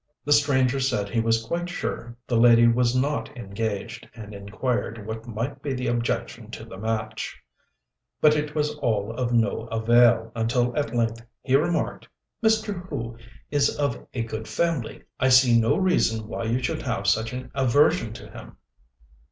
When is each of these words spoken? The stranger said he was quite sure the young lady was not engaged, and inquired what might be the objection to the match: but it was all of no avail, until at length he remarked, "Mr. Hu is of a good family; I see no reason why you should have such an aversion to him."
The 0.25 0.33
stranger 0.33 0.79
said 0.79 1.09
he 1.09 1.19
was 1.19 1.45
quite 1.45 1.69
sure 1.69 2.17
the 2.25 2.33
young 2.35 2.41
lady 2.43 2.67
was 2.67 2.95
not 2.95 3.29
engaged, 3.37 4.09
and 4.15 4.33
inquired 4.33 5.05
what 5.05 5.27
might 5.27 5.61
be 5.61 5.75
the 5.75 5.85
objection 5.85 6.49
to 6.49 6.65
the 6.65 6.79
match: 6.79 7.39
but 8.19 8.35
it 8.35 8.55
was 8.55 8.73
all 8.79 9.11
of 9.11 9.31
no 9.31 9.67
avail, 9.67 10.31
until 10.33 10.75
at 10.75 10.95
length 10.95 11.21
he 11.43 11.55
remarked, 11.55 12.09
"Mr. 12.41 12.89
Hu 12.89 13.15
is 13.51 13.77
of 13.77 14.03
a 14.15 14.23
good 14.23 14.47
family; 14.47 15.03
I 15.19 15.29
see 15.29 15.59
no 15.59 15.77
reason 15.77 16.27
why 16.27 16.45
you 16.45 16.63
should 16.63 16.81
have 16.81 17.05
such 17.05 17.31
an 17.31 17.51
aversion 17.53 18.11
to 18.13 18.31
him." 18.31 18.57